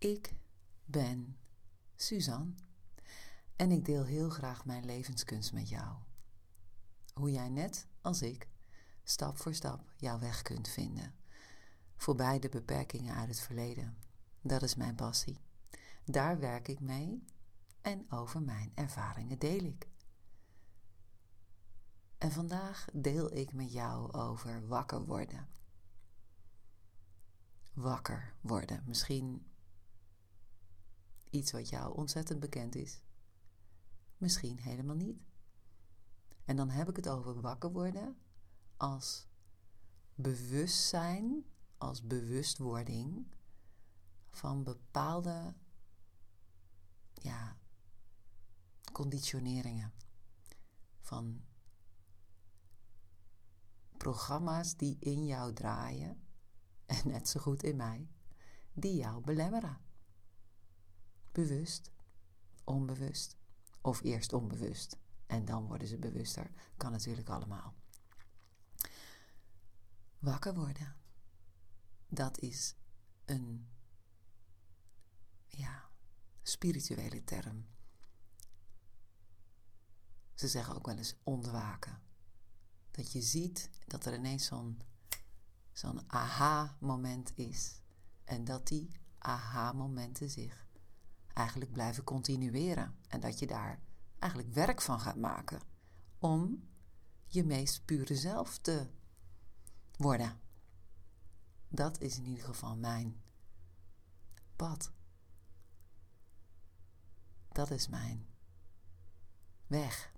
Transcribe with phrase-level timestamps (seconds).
[0.00, 0.34] Ik
[0.84, 1.36] ben
[1.96, 2.54] Suzanne
[3.56, 5.96] en ik deel heel graag mijn levenskunst met jou.
[7.14, 8.48] Hoe jij net als ik
[9.02, 11.14] stap voor stap jouw weg kunt vinden.
[11.96, 13.96] Voorbij de beperkingen uit het verleden.
[14.40, 15.40] Dat is mijn passie.
[16.04, 17.24] Daar werk ik mee
[17.80, 19.88] en over mijn ervaringen deel ik.
[22.18, 25.48] En vandaag deel ik met jou over wakker worden.
[27.72, 28.82] Wakker worden.
[28.86, 29.49] Misschien
[31.30, 33.00] iets wat jou ontzettend bekend is.
[34.16, 35.18] Misschien helemaal niet.
[36.44, 38.16] En dan heb ik het over wakker worden
[38.76, 39.28] als
[40.14, 41.44] bewustzijn,
[41.78, 43.26] als bewustwording
[44.30, 45.54] van bepaalde
[47.14, 47.56] ja,
[48.92, 49.92] conditioneringen.
[51.00, 51.44] Van
[53.96, 56.20] programma's die in jou draaien,
[56.86, 58.08] en net zo goed in mij,
[58.72, 59.78] die jou belemmeren.
[61.32, 61.90] Bewust,
[62.64, 63.36] onbewust,
[63.80, 64.96] of eerst onbewust
[65.26, 66.50] en dan worden ze bewuster.
[66.76, 67.74] Kan natuurlijk allemaal.
[70.18, 70.96] Wakker worden,
[72.08, 72.74] dat is
[73.24, 73.68] een
[75.46, 75.90] ja,
[76.42, 77.66] spirituele term.
[80.34, 82.02] Ze zeggen ook wel eens ontwaken.
[82.90, 84.82] Dat je ziet dat er ineens zo'n
[85.72, 87.80] zo'n aha-moment is.
[88.24, 90.66] En dat die aha-momenten zich
[91.40, 92.94] eigenlijk blijven continueren.
[93.08, 93.80] En dat je daar
[94.18, 95.60] eigenlijk werk van gaat maken
[96.18, 96.68] om
[97.26, 98.86] je meest pure zelf te
[99.96, 100.40] worden.
[101.68, 103.22] Dat is in ieder geval mijn
[104.56, 104.92] pad.
[107.48, 108.26] Dat is mijn
[109.66, 110.12] weg.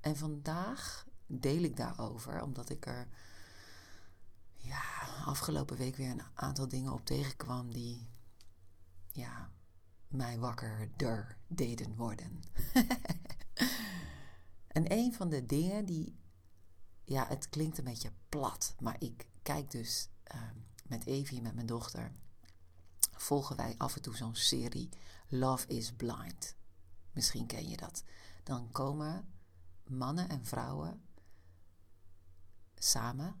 [0.00, 3.08] En vandaag deel ik daarover, omdat ik er
[4.54, 4.82] ja,
[5.24, 8.08] afgelopen week weer een aantal dingen op tegenkwam die
[9.18, 9.52] ja,
[10.08, 12.42] mij wakkerder deden worden.
[14.76, 16.18] en een van de dingen die,
[17.04, 20.42] ja, het klinkt een beetje plat, maar ik kijk dus uh,
[20.86, 22.12] met Evie, met mijn dochter,
[23.12, 24.88] volgen wij af en toe zo'n serie
[25.28, 26.56] Love is Blind.
[27.12, 28.04] Misschien ken je dat.
[28.44, 29.28] Dan komen
[29.84, 31.02] mannen en vrouwen
[32.74, 33.40] samen,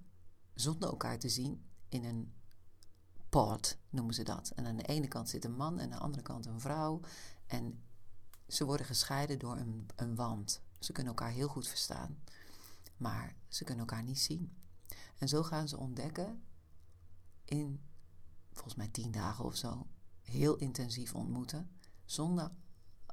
[0.54, 2.32] zonder elkaar te zien, in een
[3.28, 4.52] pod noemen ze dat.
[4.54, 7.00] En aan de ene kant zit een man en aan de andere kant een vrouw.
[7.46, 7.82] En
[8.48, 10.60] ze worden gescheiden door een, een wand.
[10.78, 12.18] Ze kunnen elkaar heel goed verstaan,
[12.96, 14.56] maar ze kunnen elkaar niet zien.
[15.18, 16.42] En zo gaan ze ontdekken
[17.44, 17.80] in
[18.52, 19.86] volgens mij tien dagen of zo,
[20.22, 21.70] heel intensief ontmoeten,
[22.04, 22.50] zonder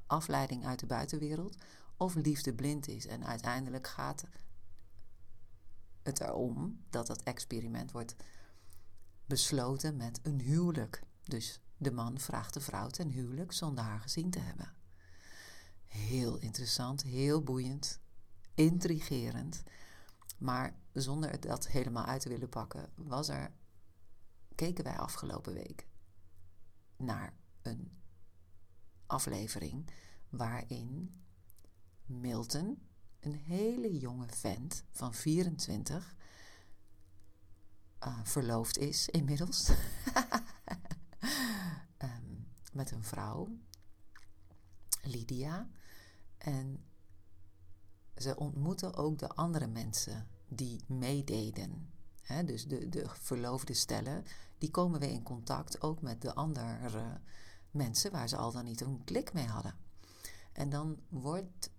[0.06, 1.56] afleiding uit de buitenwereld,
[1.96, 3.06] of liefde blind is.
[3.06, 4.24] En uiteindelijk gaat
[6.02, 8.14] het erom dat dat experiment wordt
[9.26, 11.02] besloten met een huwelijk.
[11.24, 14.72] Dus de man vraagt de vrouw ten huwelijk zonder haar gezien te hebben.
[15.86, 18.00] Heel interessant, heel boeiend,
[18.54, 19.62] intrigerend.
[20.38, 23.52] Maar zonder dat helemaal uit te willen pakken, was er,
[24.54, 25.86] keken wij afgelopen week
[26.96, 27.90] naar een
[29.06, 29.90] aflevering
[30.28, 31.20] waarin
[32.06, 32.88] Milton,
[33.20, 36.15] een hele jonge vent van 24,
[38.04, 39.68] uh, verloofd is inmiddels.
[41.98, 43.48] um, met een vrouw,
[45.02, 45.68] Lydia.
[46.38, 46.84] En
[48.16, 51.90] ze ontmoeten ook de andere mensen die meededen.
[52.44, 54.24] Dus de, de verloofde stellen,
[54.58, 57.20] die komen weer in contact ook met de andere
[57.70, 59.74] mensen waar ze al dan niet een klik mee hadden.
[60.52, 61.70] En dan wordt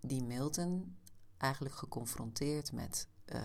[0.00, 0.96] die Milton
[1.36, 3.42] eigenlijk geconfronteerd met uh,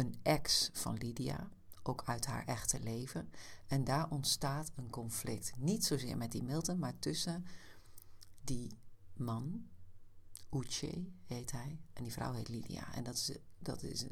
[0.00, 1.48] een ex van Lydia,
[1.82, 3.30] ook uit haar echte leven.
[3.66, 5.52] En daar ontstaat een conflict.
[5.56, 7.46] Niet zozeer met die Milton, maar tussen
[8.40, 8.78] die
[9.14, 9.68] man,
[10.50, 12.94] Uche heet hij, en die vrouw heet Lydia.
[12.94, 14.04] En dat is, dat is,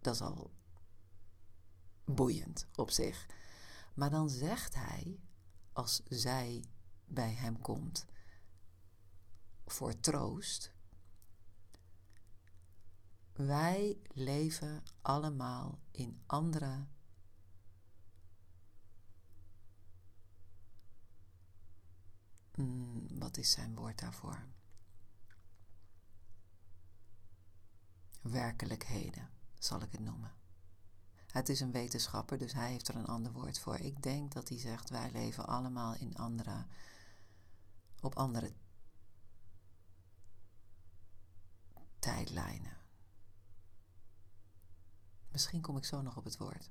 [0.00, 0.50] dat is al
[2.04, 3.26] boeiend op zich.
[3.94, 5.20] Maar dan zegt hij,
[5.72, 6.64] als zij
[7.04, 8.06] bij hem komt
[9.66, 10.72] voor troost,
[13.36, 16.86] wij leven allemaal in andere
[22.54, 24.44] mm, wat is zijn woord daarvoor?
[28.20, 30.34] Werkelijkheden, zal ik het noemen.
[31.26, 33.76] Het is een wetenschapper, dus hij heeft er een ander woord voor.
[33.76, 36.66] Ik denk dat hij zegt: wij leven allemaal in andere,
[38.00, 38.52] op andere
[41.98, 42.75] tijdlijnen.
[45.36, 46.70] Misschien kom ik zo nog op het woord.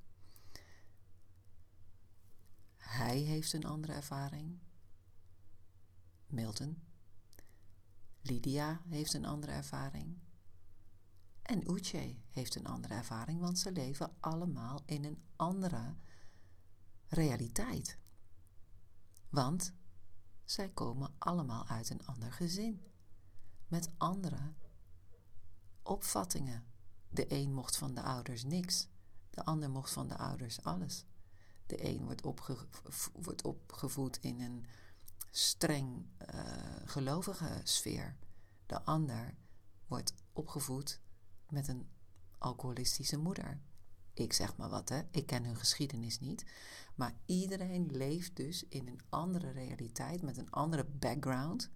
[2.77, 4.59] heeft een andere ervaring.
[6.27, 6.83] Milton.
[8.21, 10.17] Lydia heeft een andere ervaring.
[11.41, 15.95] En Uche heeft een andere ervaring, want ze leven allemaal in een andere
[17.07, 17.97] realiteit.
[19.29, 19.73] Want
[20.44, 22.81] zij komen allemaal uit een ander gezin,
[23.67, 24.53] met andere
[25.83, 26.75] opvattingen.
[27.15, 28.88] De een mocht van de ouders niks,
[29.29, 31.06] de ander mocht van de ouders alles.
[31.65, 32.21] De een wordt,
[33.13, 34.65] wordt opgevoed in een
[35.31, 36.41] streng uh,
[36.85, 38.15] gelovige sfeer.
[38.65, 39.35] De ander
[39.88, 41.00] wordt opgevoed
[41.50, 41.89] met een
[42.38, 43.62] alcoholistische moeder.
[44.13, 45.01] Ik zeg maar wat, hè.
[45.12, 46.45] Ik ken hun geschiedenis niet.
[46.95, 51.69] Maar iedereen leeft dus in een andere realiteit met een andere background.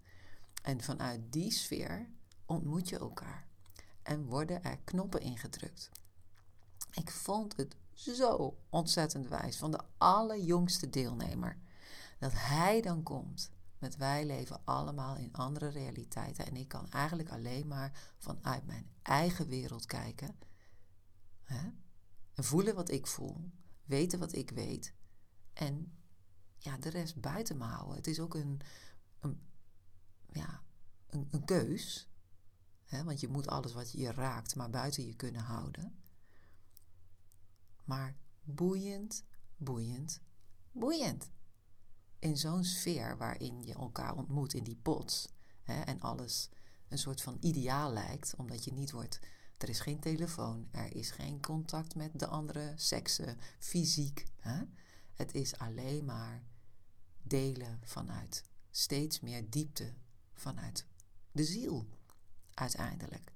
[0.62, 2.10] En vanuit die sfeer
[2.46, 3.49] ontmoet je elkaar.
[4.10, 5.90] En worden er knoppen ingedrukt.
[6.92, 11.58] Ik vond het zo ontzettend wijs van de allerjongste deelnemer.
[12.20, 16.46] Dat hij dan komt met wij leven allemaal in andere realiteiten.
[16.46, 20.36] En ik kan eigenlijk alleen maar vanuit mijn eigen wereld kijken.
[21.44, 21.70] Hè?
[22.34, 23.52] En voelen wat ik voel.
[23.86, 24.94] Weten wat ik weet.
[25.54, 25.98] En
[26.58, 27.96] ja, de rest buiten me houden.
[27.96, 28.62] Het is ook een,
[29.20, 29.42] een
[30.32, 30.62] ja,
[31.08, 32.10] een, een keus.
[32.90, 35.96] Want je moet alles wat je raakt maar buiten je kunnen houden.
[37.84, 39.24] Maar boeiend,
[39.58, 40.22] boeiend,
[40.72, 41.30] boeiend.
[42.20, 45.28] In zo'n sfeer waarin je elkaar ontmoet in die pots.
[45.64, 46.50] Hè, en alles
[46.88, 49.20] een soort van ideaal lijkt, omdat je niet wordt.
[49.58, 54.26] Er is geen telefoon, er is geen contact met de andere seksen, fysiek.
[55.14, 56.44] Het is alleen maar
[57.22, 59.94] delen vanuit steeds meer diepte,
[60.34, 60.86] vanuit
[61.32, 61.88] de ziel,
[62.60, 63.32] uiteindelijk.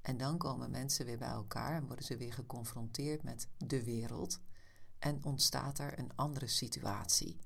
[0.00, 4.40] En dan komen mensen weer bij elkaar en worden ze weer geconfronteerd met de wereld
[4.98, 7.40] en ontstaat er een andere situatie.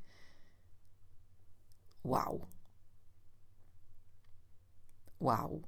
[2.01, 2.49] Wauw.
[5.17, 5.61] Wauw.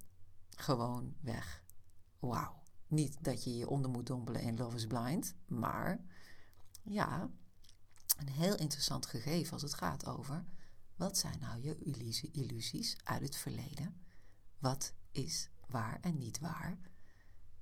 [0.50, 1.64] Gewoon weg.
[2.19, 2.62] Wauw.
[2.87, 6.00] Niet dat je je onder moet dompelen in Love is Blind, maar
[6.82, 7.31] ja,
[8.16, 10.44] een heel interessant gegeven als het gaat over
[10.96, 11.78] wat zijn nou je
[12.32, 14.06] illusies uit het verleden?
[14.66, 16.78] Wat is waar en niet waar?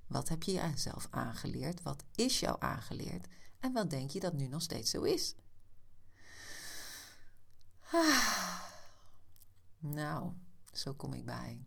[0.07, 1.81] Wat heb je jezelf aangeleerd?
[1.81, 3.27] Wat is jou aangeleerd?
[3.59, 5.35] En wat denk je dat nu nog steeds zo is?
[9.77, 10.33] Nou,
[10.71, 11.65] zo kom ik bij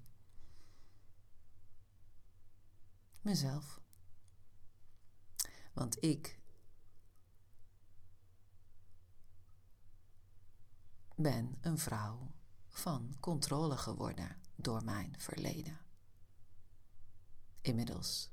[3.23, 3.81] mezelf.
[5.73, 6.41] Want ik
[11.15, 12.33] ben een vrouw
[12.69, 15.79] van controle geworden door mijn verleden.
[17.61, 18.31] Inmiddels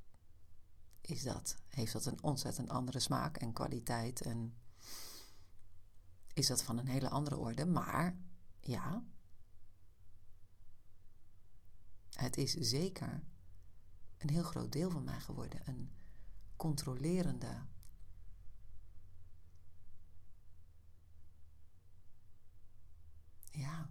[1.02, 4.56] is dat, heeft dat een ontzettend andere smaak en kwaliteit en
[6.34, 7.66] is dat van een hele andere orde.
[7.66, 8.18] Maar
[8.60, 9.04] ja,
[12.10, 13.24] het is zeker
[14.18, 15.62] een heel groot deel van mij geworden.
[15.66, 15.92] Een
[16.56, 17.66] controlerende.
[23.52, 23.90] Ja,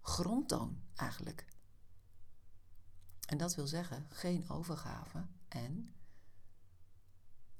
[0.00, 1.55] grondtoon eigenlijk.
[3.26, 5.94] En dat wil zeggen geen overgave en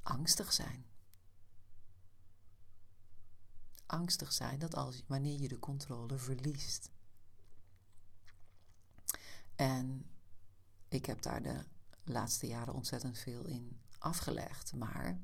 [0.02, 0.86] angstig zijn.
[3.86, 6.90] Angstig zijn dat als, wanneer je de controle verliest.
[9.56, 10.10] En
[10.88, 11.64] ik heb daar de
[12.04, 14.72] laatste jaren ontzettend veel in afgelegd.
[14.72, 15.20] Maar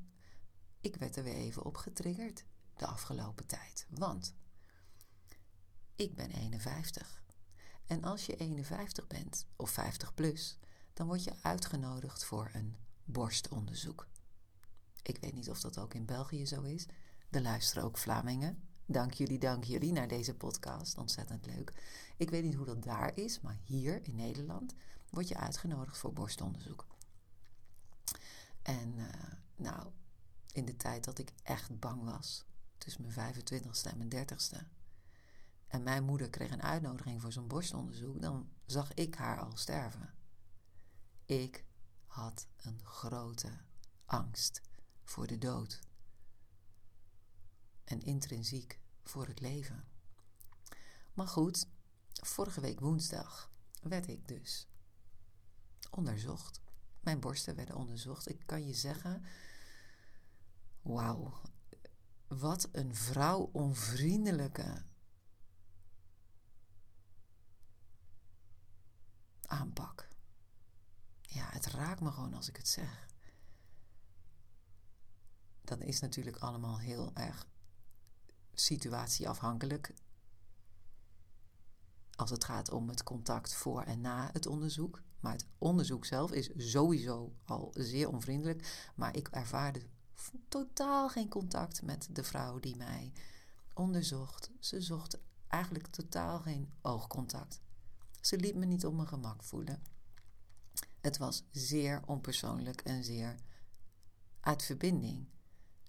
[0.81, 2.45] ik werd er weer even op getriggerd
[2.77, 3.87] de afgelopen tijd.
[3.91, 4.35] Want
[5.97, 7.22] ik ben 51.
[7.87, 10.59] En als je 51 bent, of 50 plus,
[10.93, 14.09] dan word je uitgenodigd voor een borstonderzoek.
[15.03, 16.87] Ik weet niet of dat ook in België zo is.
[17.31, 18.62] Er luisteren ook Vlamingen.
[18.87, 20.99] Dank jullie, dank jullie naar deze podcast.
[20.99, 21.73] Ontzettend leuk.
[22.17, 24.75] Ik weet niet hoe dat daar is, maar hier in Nederland
[25.11, 26.87] word je uitgenodigd voor borstonderzoek.
[28.62, 29.07] En uh,
[29.57, 29.89] nou,
[30.53, 32.45] in de tijd dat ik echt bang was,
[32.79, 34.59] tussen mijn 25ste en mijn 30ste,
[35.73, 40.14] en mijn moeder kreeg een uitnodiging voor zo'n borstonderzoek, dan zag ik haar al sterven.
[41.25, 41.64] Ik
[42.07, 43.59] had een grote
[44.05, 44.61] angst
[45.05, 45.81] voor de dood.
[47.85, 49.85] En intrinsiek voor het leven.
[51.14, 51.67] Maar goed,
[52.12, 53.50] vorige week woensdag
[53.83, 54.69] werd ik dus
[55.91, 56.61] onderzocht.
[57.00, 58.29] Mijn borsten werden onderzocht.
[58.29, 59.25] Ik kan je zeggen,
[60.83, 61.41] wauw,
[62.26, 64.91] wat een vrouw onvriendelijke
[69.53, 70.09] aanpak.
[71.23, 73.07] Ja, het raakt me gewoon als ik het zeg.
[75.65, 77.47] Dan is natuurlijk allemaal heel erg
[78.53, 79.95] situatieafhankelijk
[82.17, 85.03] als het gaat om het contact voor en na het onderzoek.
[85.21, 88.91] Maar het onderzoek zelf is sowieso al zeer onvriendelijk.
[88.95, 89.83] Maar ik ervaarde
[90.49, 93.13] totaal geen contact met de vrouw die mij
[93.75, 94.51] onderzocht.
[94.61, 95.19] Ze zocht
[95.49, 97.61] eigenlijk totaal geen oogcontact.
[98.23, 99.83] Ze liet me niet op mijn gemak voelen.
[101.00, 103.37] Het was zeer onpersoonlijk en zeer
[104.41, 105.29] uit verbinding.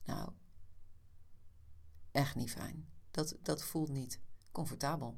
[0.05, 0.31] Nou,
[2.11, 2.87] echt niet fijn.
[3.11, 4.19] Dat, dat voelt niet
[4.51, 5.17] comfortabel.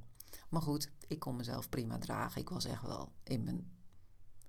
[0.49, 2.41] Maar goed, ik kon mezelf prima dragen.
[2.41, 3.71] Ik was echt wel in mijn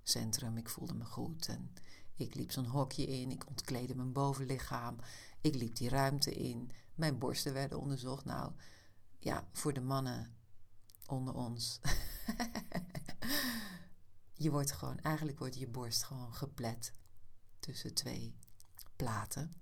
[0.03, 0.57] centrum.
[0.57, 1.47] Ik voelde me goed.
[1.47, 1.73] En
[2.13, 3.31] ik liep zo'n hokje in.
[3.31, 4.97] Ik ontkleedde mijn bovenlichaam.
[5.41, 6.71] Ik liep die ruimte in.
[6.95, 8.25] Mijn borsten werden onderzocht.
[8.25, 8.51] Nou,
[9.19, 10.36] ja, voor de mannen
[11.07, 11.79] onder ons.
[14.43, 16.93] je wordt gewoon, eigenlijk wordt je borst gewoon geplet
[17.59, 18.35] tussen twee
[18.95, 19.53] platen.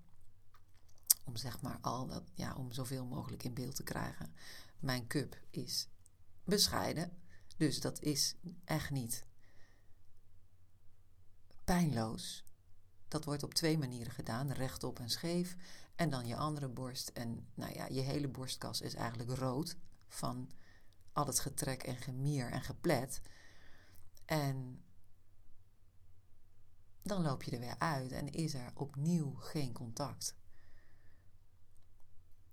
[1.24, 4.34] Om zeg maar al dat, ja, om zoveel mogelijk in beeld te krijgen.
[4.80, 5.88] Mijn cup is
[6.44, 7.18] bescheiden,
[7.58, 8.36] dus dat is
[8.66, 9.26] echt niet
[11.64, 12.44] pijnloos.
[13.08, 15.56] Dat wordt op twee manieren gedaan, rechtop en scheef.
[15.96, 17.10] En dan je andere borst.
[17.10, 19.76] En nou ja, je hele borstkas is eigenlijk rood
[20.08, 20.50] van
[21.16, 23.22] al het getrek en gemier en geplet.
[24.26, 24.84] En
[27.02, 30.36] dan loop je er weer uit en is er opnieuw geen contact.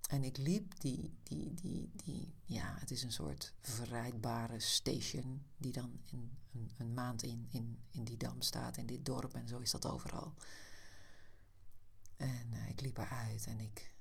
[0.09, 5.71] En ik liep die, die, die, die, ja, het is een soort verrijdbare station die
[5.71, 6.37] dan een,
[6.77, 9.85] een maand in, in, in die dam staat, in dit dorp en zo is dat
[9.85, 10.33] overal.
[12.17, 13.93] En uh, ik liep eruit en ik,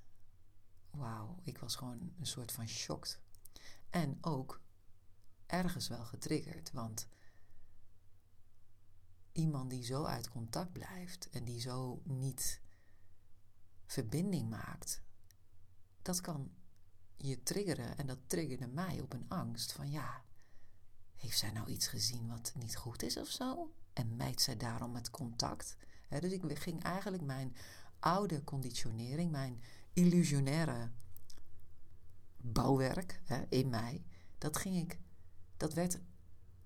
[0.90, 3.18] wauw, ik was gewoon een soort van shocked.
[3.92, 4.60] En ook
[5.46, 7.06] ergens wel getriggerd, want
[9.32, 12.60] iemand die zo uit contact blijft en die zo niet
[13.86, 15.02] verbinding maakt,
[16.02, 16.50] dat kan
[17.16, 20.24] je triggeren en dat triggerde mij op een angst van ja,
[21.16, 23.72] heeft zij nou iets gezien wat niet goed is of zo?
[23.92, 25.76] En mijt zij daarom het contact?
[26.08, 27.56] dus ik ging eigenlijk mijn
[27.98, 30.90] oude conditionering, mijn illusionaire
[32.42, 34.04] bouwwerk in mij,
[34.38, 34.98] dat ging ik,
[35.56, 36.00] dat werd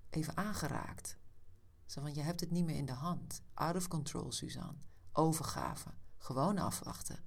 [0.09, 1.17] even aangeraakt.
[1.85, 3.41] Zo van, je hebt het niet meer in de hand.
[3.53, 4.77] Out of control, Suzanne.
[5.11, 5.89] Overgave.
[6.17, 7.19] Gewoon afwachten.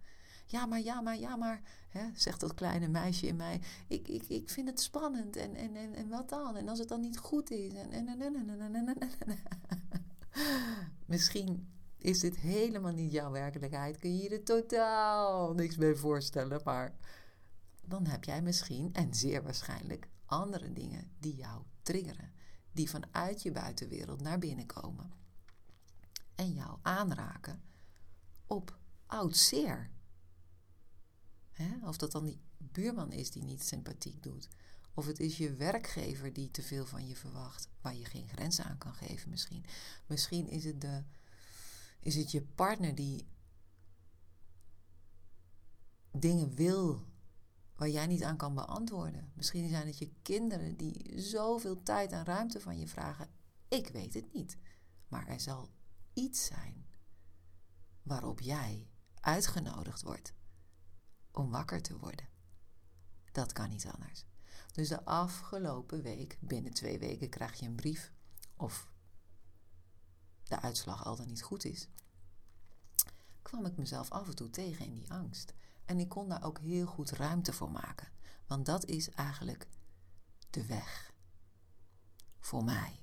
[0.46, 3.60] Ja, maar, ja, maar, ja, maar, hè, zegt dat kleine meisje in mij.
[3.88, 6.56] Ik, ik, ik vind het spannend en, en, en, en wat dan?
[6.56, 7.72] En als het dan niet goed is?
[7.72, 9.38] En, en, en, en, en, en, en.
[11.06, 13.98] Misschien is dit helemaal niet jouw werkelijkheid.
[13.98, 16.60] Kun je je er totaal niks mee voorstellen.
[16.64, 16.94] Maar
[17.90, 22.32] dan heb jij misschien, en zeer waarschijnlijk, andere dingen die jou triggeren.
[22.72, 25.12] Die vanuit je buitenwereld naar binnen komen.
[26.34, 27.62] En jou aanraken
[28.46, 29.90] op oud zeer.
[31.82, 34.48] Of dat dan die buurman is die niet sympathiek doet.
[34.94, 38.64] Of het is je werkgever die te veel van je verwacht, waar je geen grenzen
[38.64, 39.64] aan kan geven misschien.
[40.06, 41.02] Misschien is het, de,
[42.00, 43.26] is het je partner die
[46.12, 47.09] dingen wil
[47.80, 49.32] waar jij niet aan kan beantwoorden.
[49.34, 53.28] Misschien zijn het je kinderen die zoveel tijd en ruimte van je vragen.
[53.68, 54.56] Ik weet het niet.
[55.08, 55.68] Maar er zal
[56.12, 56.86] iets zijn
[58.02, 58.88] waarop jij
[59.20, 60.34] uitgenodigd wordt
[61.32, 62.28] om wakker te worden.
[63.32, 64.24] Dat kan niet anders.
[64.72, 68.12] Dus de afgelopen week, binnen twee weken, krijg je een brief
[68.56, 68.90] of
[70.42, 71.88] de uitslag al dan niet goed is.
[73.42, 75.54] Kwam ik mezelf af en toe tegen in die angst.
[75.90, 78.08] En ik kon daar ook heel goed ruimte voor maken.
[78.46, 79.66] Want dat is eigenlijk
[80.50, 81.12] de weg.
[82.38, 83.00] Voor mij.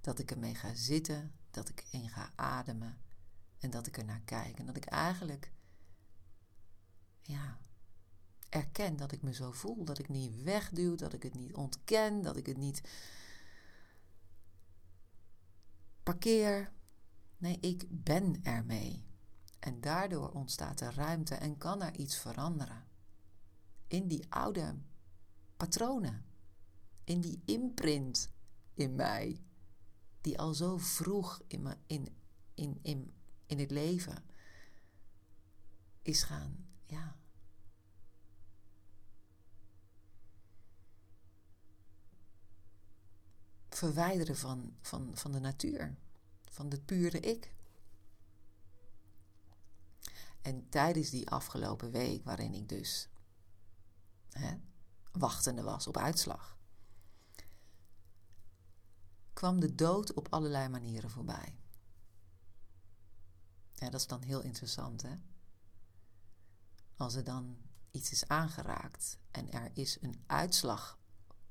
[0.00, 2.98] Dat ik ermee ga zitten, dat ik in ga ademen
[3.58, 4.58] en dat ik er naar kijk.
[4.58, 5.52] En dat ik eigenlijk
[7.22, 7.58] ja,
[8.48, 9.84] erken dat ik me zo voel.
[9.84, 12.80] Dat ik niet wegduw, dat ik het niet ontken, dat ik het niet
[16.02, 16.72] parkeer.
[17.36, 19.07] Nee, ik ben ermee.
[19.58, 22.84] En daardoor ontstaat er ruimte en kan er iets veranderen.
[23.86, 24.76] In die oude
[25.56, 26.24] patronen.
[27.04, 28.30] In die imprint
[28.74, 29.40] in mij.
[30.20, 32.08] Die al zo vroeg in, in,
[32.54, 33.12] in, in,
[33.46, 34.24] in het leven
[36.02, 37.16] is gaan ja.
[43.68, 45.96] Verwijderen van, van, van de natuur,
[46.50, 47.56] van het pure ik.
[50.48, 53.08] En tijdens die afgelopen week, waarin ik dus
[54.30, 54.56] hè,
[55.12, 56.58] wachtende was op uitslag,
[59.32, 61.58] kwam de dood op allerlei manieren voorbij.
[63.74, 65.16] Ja, dat is dan heel interessant, hè?
[66.96, 67.58] Als er dan
[67.90, 70.98] iets is aangeraakt en er is een uitslag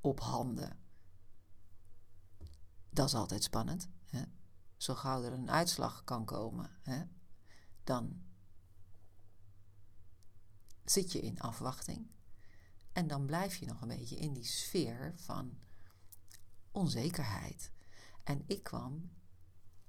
[0.01, 0.80] op handen.
[2.89, 3.89] Dat is altijd spannend.
[4.06, 4.24] Hè?
[4.77, 7.04] Zo gauw er een uitslag kan komen, hè?
[7.84, 8.26] dan
[10.91, 12.08] zit je in afwachting.
[12.91, 15.58] En dan blijf je nog een beetje in die sfeer van
[16.72, 17.72] onzekerheid.
[18.24, 19.12] En ik kwam,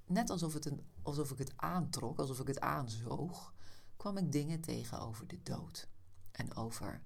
[0.05, 3.53] net alsof, het een, alsof ik het aantrok, alsof ik het aanzoog,
[3.97, 5.89] kwam ik dingen tegen over de dood
[6.31, 7.03] en over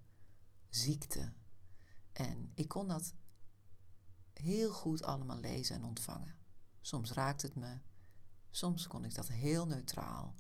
[0.70, 1.34] ziekte.
[2.12, 3.14] En ik kon dat
[4.34, 6.36] heel goed allemaal lezen en ontvangen.
[6.82, 7.80] Soms raakte het me,
[8.50, 10.36] soms kon ik dat heel neutraal.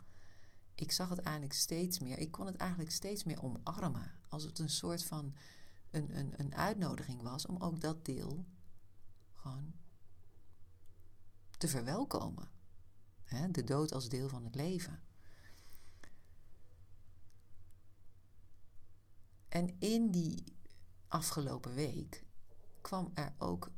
[0.75, 4.11] Ik zag het eigenlijk steeds meer, ik kon het eigenlijk steeds meer omarmen.
[4.27, 5.35] Als het een soort van
[5.91, 8.45] een, een, een uitnodiging was om ook dat deel
[9.33, 9.73] gewoon
[11.57, 12.51] te verwelkomen.
[13.51, 15.01] de dood als deel van het leven.
[19.49, 20.43] En in die
[21.07, 22.25] afgelopen week
[22.81, 23.71] kwam er ook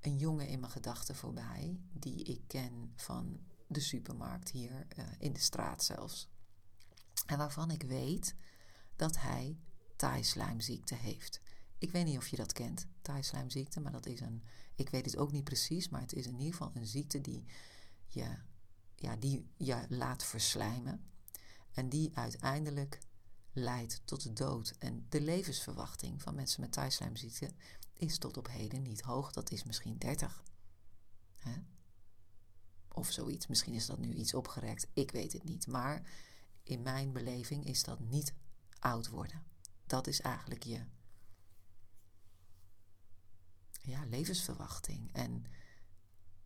[0.00, 5.32] een jongen in mijn gedachten voorbij, die ik ken van de supermarkt hier uh, in
[5.32, 6.28] de straat zelfs.
[7.26, 8.34] En waarvan ik weet
[8.96, 9.58] dat hij
[9.96, 11.40] taaislijmziekte heeft.
[11.78, 14.42] Ik weet niet of je dat kent, taaislijmziekte, maar dat is een.
[14.74, 17.44] Ik weet het ook niet precies, maar het is in ieder geval een ziekte die
[18.06, 18.36] je,
[18.96, 21.10] ja, die je laat verslijmen.
[21.72, 22.98] En die uiteindelijk
[23.52, 24.74] leidt tot de dood.
[24.78, 27.50] En de levensverwachting van mensen met taaislijmziekte
[27.92, 29.32] is tot op heden niet hoog.
[29.32, 30.42] Dat is misschien 30.
[31.36, 31.52] Hè?
[32.98, 33.46] Of zoiets.
[33.46, 34.86] Misschien is dat nu iets opgerekt.
[34.92, 35.66] Ik weet het niet.
[35.66, 36.02] Maar
[36.62, 38.34] in mijn beleving is dat niet
[38.78, 39.42] oud worden.
[39.86, 40.84] Dat is eigenlijk je
[43.82, 45.12] ja, levensverwachting.
[45.12, 45.44] En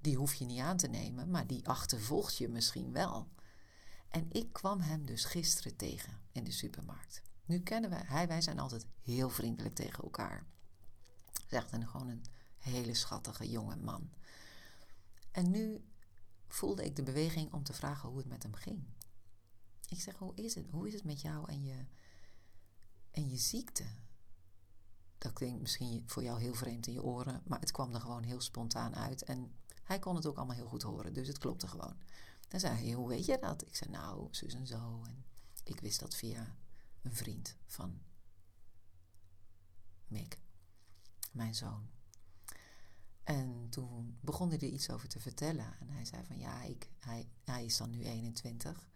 [0.01, 3.29] die hoef je niet aan te nemen, maar die achtervolgt je misschien wel.
[4.09, 7.23] En ik kwam hem dus gisteren tegen in de supermarkt.
[7.45, 10.47] Nu kennen we, hij, wij zijn altijd heel vriendelijk tegen elkaar.
[11.49, 12.25] Zegt een gewoon een
[12.57, 14.11] hele schattige jonge man.
[15.31, 15.85] En nu
[16.53, 18.85] voelde ik de beweging om te vragen hoe het met hem ging.
[19.89, 20.67] Ik zeg, hoe is het?
[20.71, 21.85] Hoe is het met jou en je,
[23.11, 23.85] en je ziekte?
[25.19, 28.23] Dat klinkt misschien voor jou heel vreemd in je oren, maar het kwam er gewoon
[28.23, 29.25] heel spontaan uit.
[29.25, 31.97] En hij kon het ook allemaal heel goed horen, dus het klopte gewoon.
[32.49, 33.67] Dan zei hij, hoe weet je dat?
[33.67, 35.03] Ik zei, nou, zus en zo.
[35.07, 35.25] En
[35.65, 36.57] ik wist dat via
[37.03, 38.03] een vriend van
[40.07, 40.39] Mick,
[41.33, 41.91] mijn zoon.
[43.23, 45.77] En toen begon hij er iets over te vertellen.
[45.81, 48.89] En hij zei van ja, ik, hij, hij is dan nu 21.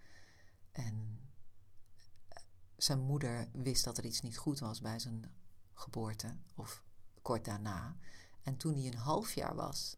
[0.73, 1.21] En
[2.29, 2.43] eh,
[2.77, 5.25] zijn moeder wist dat er iets niet goed was bij zijn
[5.75, 6.83] geboorte, of
[7.23, 7.97] kort daarna.
[8.43, 9.97] En toen hij een half jaar was,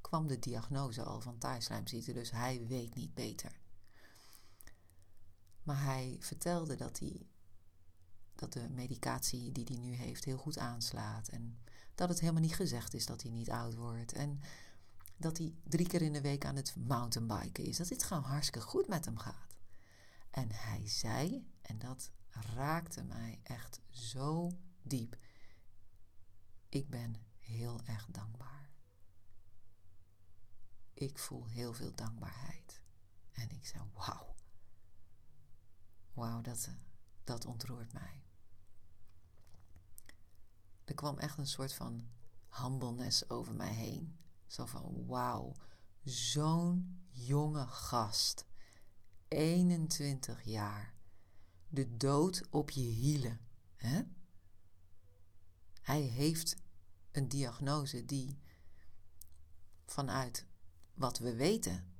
[0.00, 3.60] kwam de diagnose al van taaislijmziekte, dus hij weet niet beter.
[5.62, 7.26] Maar hij vertelde dat, hij,
[8.34, 11.28] dat de medicatie die hij nu heeft heel goed aanslaat.
[11.28, 11.58] En
[11.94, 14.12] dat het helemaal niet gezegd is dat hij niet oud wordt.
[14.12, 14.40] En
[15.16, 17.76] dat hij drie keer in de week aan het mountainbiken is.
[17.76, 19.56] Dat dit gewoon hartstikke goed met hem gaat.
[20.30, 22.10] En hij zei, en dat
[22.54, 24.50] raakte mij echt zo
[24.82, 25.16] diep.
[26.68, 28.70] Ik ben heel erg dankbaar.
[30.94, 32.80] Ik voel heel veel dankbaarheid.
[33.32, 34.34] En ik zei, wauw.
[36.12, 36.68] Wauw, dat,
[37.24, 38.23] dat ontroert mij.
[40.84, 42.08] Er kwam echt een soort van
[42.50, 44.16] humbleness over mij heen.
[44.46, 45.52] Zo van, wauw,
[46.04, 48.46] zo'n jonge gast.
[49.28, 50.94] 21 jaar.
[51.68, 53.40] De dood op je hielen.
[53.76, 54.02] Hè?
[55.82, 56.56] Hij heeft
[57.12, 58.38] een diagnose die
[59.86, 60.46] vanuit
[60.94, 61.92] wat we weten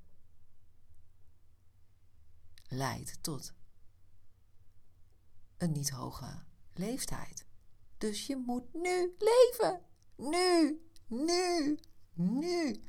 [2.68, 3.54] leidt tot
[5.56, 6.42] een niet hoge
[6.72, 7.46] leeftijd.
[8.04, 9.80] Dus je moet nu leven.
[10.16, 11.78] Nu, nu,
[12.12, 12.80] nu.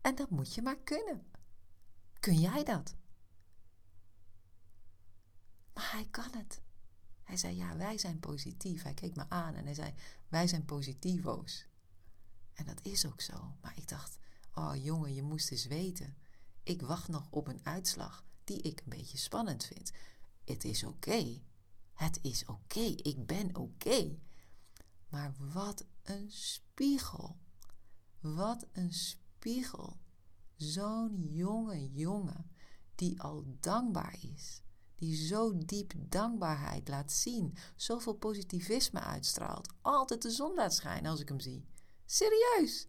[0.00, 1.26] En dat moet je maar kunnen.
[2.20, 2.94] Kun jij dat?
[5.74, 6.60] Maar hij kan het.
[7.22, 8.82] Hij zei, ja, wij zijn positief.
[8.82, 9.94] Hij keek me aan en hij zei,
[10.28, 11.66] wij zijn positivo's.
[12.54, 13.56] En dat is ook zo.
[13.60, 14.18] Maar ik dacht,
[14.54, 16.16] oh jongen, je moest eens weten.
[16.62, 19.92] Ik wacht nog op een uitslag die ik een beetje spannend vind.
[20.44, 21.40] Het is oké.
[21.94, 22.80] Het is oké.
[22.80, 24.18] Ik ben oké.
[25.10, 27.38] Maar wat een spiegel.
[28.20, 30.00] Wat een spiegel.
[30.56, 32.50] Zo'n jonge jongen
[32.94, 34.62] die al dankbaar is
[35.00, 41.20] die zo diep dankbaarheid laat zien, zoveel positivisme uitstraalt, altijd de zon laat schijnen als
[41.20, 41.68] ik hem zie.
[42.04, 42.88] Serieus.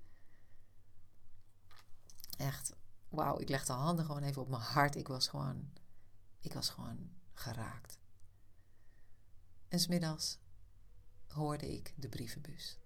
[2.38, 2.74] Echt,
[3.10, 4.96] wauw, ik leg de handen gewoon even op mijn hart.
[4.96, 5.72] Ik was gewoon,
[6.40, 8.00] ik was gewoon geraakt.
[9.68, 10.40] En smiddags
[11.32, 12.78] hoorde ik de brievenbus.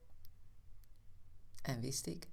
[1.61, 2.29] En wist ik,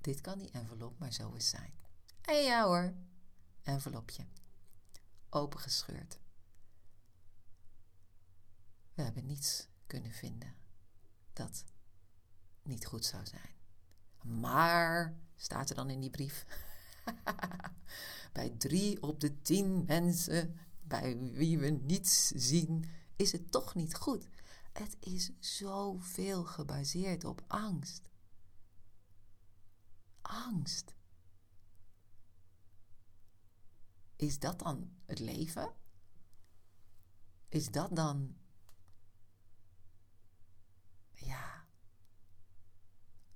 [0.00, 1.74] dit kan die envelop maar zo eens zijn.
[2.22, 2.94] En ja hoor,
[3.62, 4.26] envelopje.
[5.30, 6.18] Opengescheurd.
[8.94, 10.54] We hebben niets kunnen vinden
[11.32, 11.64] dat
[12.62, 13.54] niet goed zou zijn.
[14.40, 16.46] Maar, staat er dan in die brief,
[18.32, 22.84] bij drie op de tien mensen bij wie we niets zien,
[23.16, 24.28] is het toch niet goed.
[24.76, 28.10] Het is zoveel gebaseerd op angst.
[30.20, 30.94] Angst.
[34.16, 35.72] Is dat dan het leven?
[37.48, 38.36] Is dat dan.
[41.12, 41.66] Ja.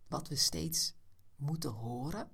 [0.08, 0.94] Wat we steeds
[1.36, 2.30] moeten horen?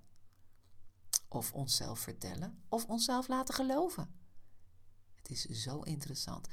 [1.28, 2.62] Of onszelf vertellen?
[2.68, 4.14] Of onszelf laten geloven?
[5.14, 6.48] Het is zo interessant.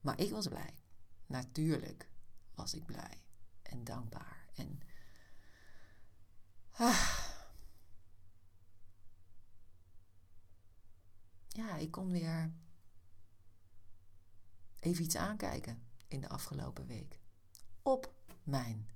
[0.00, 0.84] Maar ik was blij.
[1.26, 2.08] Natuurlijk
[2.54, 3.22] was ik blij
[3.62, 4.48] en dankbaar.
[4.54, 4.80] En.
[6.70, 7.18] Ah,
[11.48, 12.52] ja, ik kon weer
[14.80, 17.20] even iets aankijken in de afgelopen week.
[17.82, 18.88] Op mijn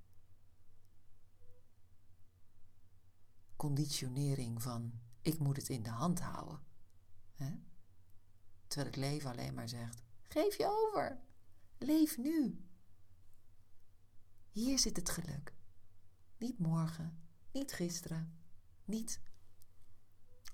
[3.57, 6.61] conditionering van ik moet het in de hand houden.
[8.67, 11.21] Terwijl het leven alleen maar zegt: geef je over.
[11.83, 12.65] Leef nu.
[14.51, 15.55] Hier zit het geluk.
[16.39, 17.19] Niet morgen,
[17.53, 18.39] niet gisteren,
[18.85, 19.21] niet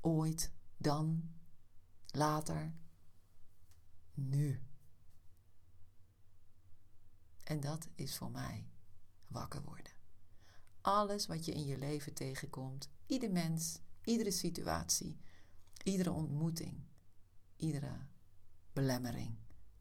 [0.01, 1.35] ooit, dan,
[2.07, 2.75] later,
[4.15, 4.63] nu.
[7.45, 8.69] En dat is voor mij
[9.27, 9.93] wakker worden.
[10.81, 15.21] Alles wat je in je leven tegenkomt, ieder mens, iedere situatie,
[15.83, 16.85] iedere ontmoeting,
[17.57, 18.07] iedere
[18.73, 19.37] belemmering,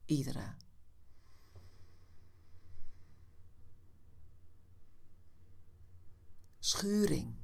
[0.05, 0.55] iedere
[6.65, 7.36] schuring.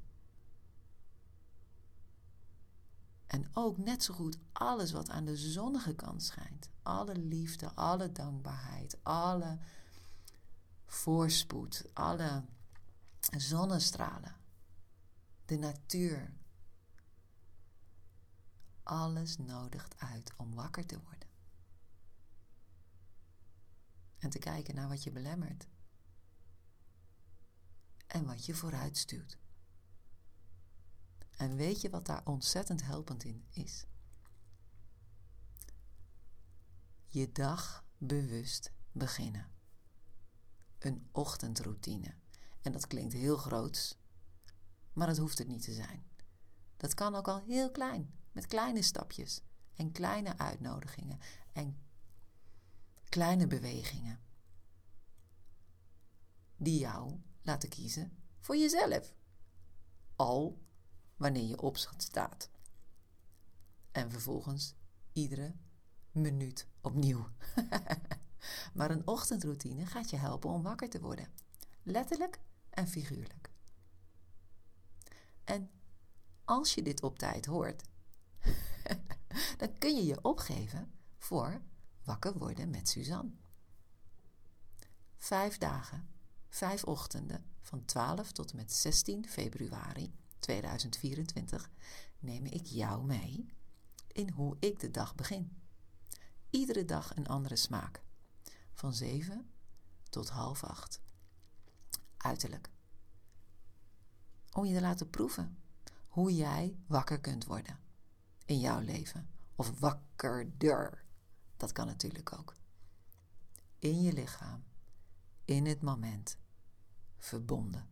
[3.28, 6.70] En ook net zo goed alles wat aan de zonnige kant schijnt.
[6.82, 9.60] Alle liefde, alle dankbaarheid, alle
[10.86, 12.46] voorspoed, alle
[13.38, 14.36] zonnestralen,
[15.46, 16.34] de natuur.
[18.84, 21.30] Alles nodigt uit om wakker te worden.
[24.18, 25.68] En te kijken naar wat je belemmert
[28.12, 29.38] en wat je vooruit stuurt.
[31.32, 33.86] En weet je wat daar ontzettend helpend in is?
[37.06, 39.52] Je dag bewust beginnen.
[40.80, 42.16] Een ochtendroutine.
[42.62, 43.98] En dat klinkt heel groots,
[44.94, 46.04] maar dat hoeft het niet te zijn.
[46.78, 49.42] Dat kan ook al heel klein, met kleine stapjes
[49.76, 51.20] en kleine uitnodigingen
[51.54, 51.78] en
[53.10, 54.20] kleine bewegingen.
[56.58, 59.14] Die jou laten kiezen voor jezelf.
[60.16, 60.62] Al
[61.16, 62.50] wanneer je opschat staat.
[63.92, 64.76] En vervolgens
[65.14, 65.56] iedere
[66.12, 67.28] minuut opnieuw.
[68.74, 71.28] maar een ochtendroutine gaat je helpen om wakker te worden.
[71.84, 73.52] Letterlijk en figuurlijk.
[75.44, 75.72] En
[76.46, 77.84] als je dit op tijd hoort,
[79.58, 81.62] dan kun je je opgeven voor
[82.04, 83.32] wakker worden met Suzanne.
[85.18, 86.10] Vijf dagen
[86.52, 91.70] vijf ochtenden van 12 tot met 16 februari 2024
[92.20, 93.54] neem ik jou mee
[94.08, 95.58] in hoe ik de dag begin.
[96.50, 98.04] Iedere dag een andere smaak.
[98.74, 99.50] Van 7
[100.10, 101.02] tot half 8.
[102.18, 102.70] Uiterlijk.
[104.52, 105.58] Om je te laten proeven
[106.08, 107.80] hoe jij wakker kunt worden
[108.46, 109.30] in jouw leven.
[109.56, 111.06] Of wakkerder.
[111.58, 112.56] Dat kan natuurlijk ook.
[113.80, 114.64] In je lichaam
[115.46, 116.38] in het moment
[117.22, 117.90] verbonden.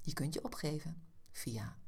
[0.00, 1.78] Je kunt je opgeven via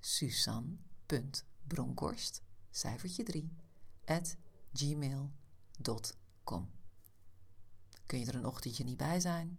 [0.00, 3.52] susan.bronkhorst, cijfertje 3,
[4.04, 4.36] at
[4.72, 6.70] gmail.com.
[8.06, 9.58] Kun je er een ochtendje niet bij zijn?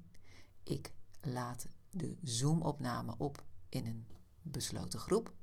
[0.64, 4.08] Ik laat de Zoom-opname op in een
[4.42, 5.34] besloten groep.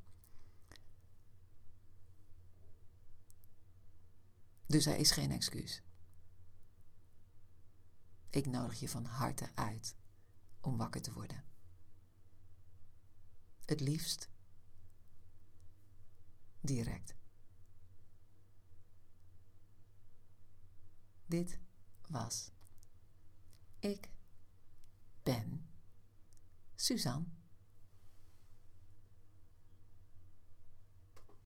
[4.67, 5.83] Dus er is geen excuus.
[8.37, 9.97] Ik nodig je van harte uit
[10.61, 11.45] om wakker te worden.
[13.65, 14.31] Het liefst
[16.61, 17.15] direct.
[21.27, 21.61] Dit
[22.09, 22.51] was
[23.79, 24.11] Ik
[25.23, 25.69] ben
[26.75, 27.27] Suzanne.